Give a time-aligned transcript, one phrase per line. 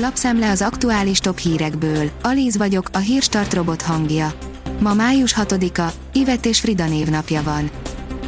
[0.00, 2.10] Lapszemle az aktuális top hírekből.
[2.22, 4.32] Alíz vagyok, a hírstart robot hangja.
[4.80, 7.70] Ma május 6-a, Ivet és Frida névnapja van.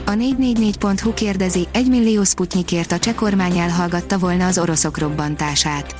[0.06, 5.94] A 444.hu kérdezi, 1 millió Sputnikért a cseh kormány elhallgatta volna az oroszok robbantását.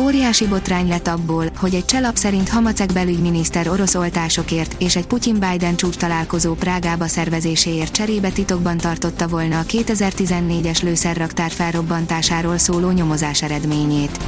[0.00, 5.76] Óriási botrány lett abból, hogy egy cselap szerint Hamacek belügyminiszter orosz oltásokért és egy Putyin-Biden
[5.76, 14.18] csúcs találkozó Prágába szervezéséért cserébe titokban tartotta volna a 2014-es lőszerraktár felrobbantásáról szóló nyomozás eredményét.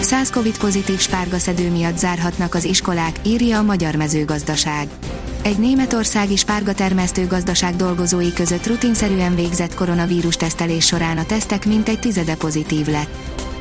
[0.00, 4.88] 100 Covid pozitív spárgaszedő miatt zárhatnak az iskolák, írja a Magyar Mezőgazdaság.
[5.42, 12.34] Egy németországi spárgatermesztő gazdaság dolgozói között rutinszerűen végzett koronavírus tesztelés során a tesztek mintegy tizede
[12.34, 13.14] pozitív lett.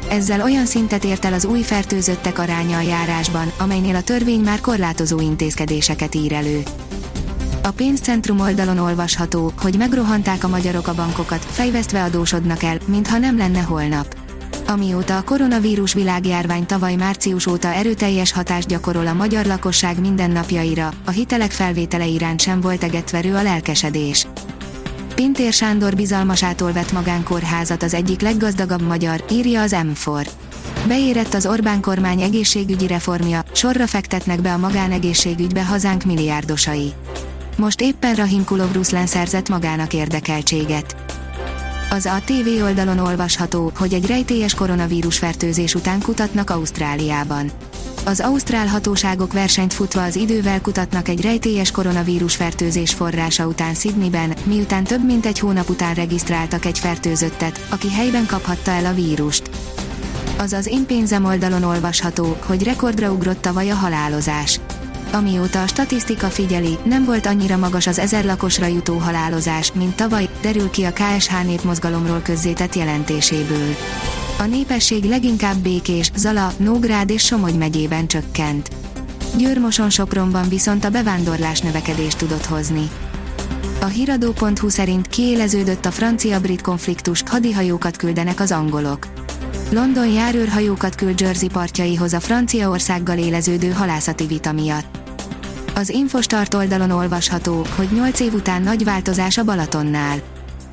[0.09, 4.61] Ezzel olyan szintet ért el az új fertőzöttek aránya a járásban, amelynél a törvény már
[4.61, 6.63] korlátozó intézkedéseket ír elő.
[7.63, 13.37] A pénzcentrum oldalon olvasható, hogy megrohanták a magyarok a bankokat, fejvesztve adósodnak el, mintha nem
[13.37, 14.18] lenne holnap.
[14.69, 21.09] Amióta a koronavírus világjárvány tavaly március óta erőteljes hatást gyakorol a magyar lakosság mindennapjaira, a
[21.09, 24.27] hitelek felvétele iránt sem volt egetverő a lelkesedés.
[25.15, 30.27] Pintér Sándor bizalmasától vett magánkórházat az egyik leggazdagabb magyar, írja az M4.
[30.87, 36.93] Beérett az Orbán kormány egészségügyi reformja, sorra fektetnek be a magánegészségügybe hazánk milliárdosai.
[37.57, 41.08] Most éppen Rahim Kulovruszlán szerzett magának érdekeltséget.
[41.91, 47.51] Az ATV oldalon olvasható, hogy egy rejtélyes koronavírus fertőzés után kutatnak Ausztráliában.
[48.05, 54.33] Az ausztrál hatóságok versenyt futva az idővel kutatnak egy rejtélyes koronavírus fertőzés forrása után Sydneyben,
[54.43, 59.49] miután több mint egy hónap után regisztráltak egy fertőzöttet, aki helyben kaphatta el a vírust.
[60.37, 64.59] Azaz én pénzem oldalon olvasható, hogy rekordra ugrott tavaly a halálozás.
[65.11, 70.29] Amióta a statisztika figyeli, nem volt annyira magas az ezer lakosra jutó halálozás, mint tavaly,
[70.41, 73.75] derül ki a KSH népmozgalomról közzétett jelentéséből.
[74.39, 78.69] A népesség leginkább Békés, Zala, Nógrád és Somogy megyében csökkent.
[79.37, 82.89] Győrmoson Sopronban viszont a bevándorlás növekedést tudott hozni.
[83.81, 89.07] A hiradó.hu szerint kiéleződött a francia-brit konfliktus, hadihajókat küldenek az angolok.
[89.71, 94.98] London járőrhajókat küld Jersey partjaihoz a Franciaországgal éleződő halászati vita miatt.
[95.79, 100.21] Az Infostart oldalon olvasható, hogy 8 év után nagy változás a Balatonnál.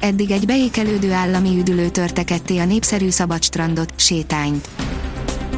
[0.01, 4.69] Eddig egy beékelődő állami üdülő törte ketté a népszerű szabadstrandot, sétányt.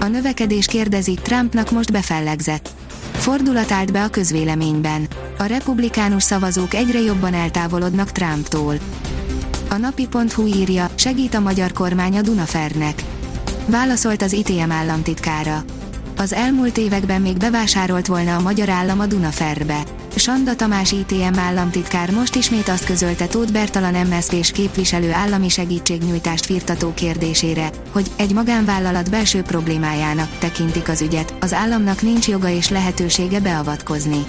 [0.01, 2.69] A növekedés kérdezi, Trumpnak most befellegzett.
[3.13, 5.09] Fordulat állt be a közvéleményben.
[5.39, 8.75] A republikánus szavazók egyre jobban eltávolodnak Trumptól.
[9.69, 13.03] A napi.hu írja, segít a magyar kormány a Dunafernek.
[13.67, 15.65] Válaszolt az ITM államtitkára
[16.19, 19.83] az elmúlt években még bevásárolt volna a magyar állam a Dunaferbe.
[20.17, 26.93] Sanda Tamás ITM államtitkár most ismét azt közölte Tóth Bertalan MSZP-s képviselő állami segítségnyújtást firtató
[26.95, 33.41] kérdésére, hogy egy magánvállalat belső problémájának tekintik az ügyet, az államnak nincs joga és lehetősége
[33.41, 34.25] beavatkozni.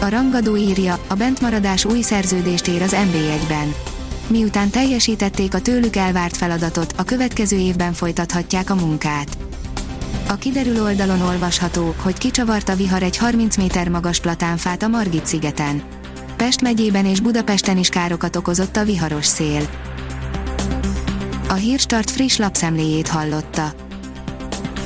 [0.00, 3.74] A rangadó írja, a bentmaradás új szerződést ér az NB1-ben.
[4.26, 9.49] Miután teljesítették a tőlük elvárt feladatot, a következő évben folytathatják a munkát.
[10.30, 15.82] A kiderül oldalon olvasható, hogy kicsavarta vihar egy 30 méter magas platánfát a Margit szigeten.
[16.36, 19.68] Pest megyében és Budapesten is károkat okozott a viharos szél.
[21.48, 23.89] A Hírstart friss lapszemléjét hallotta.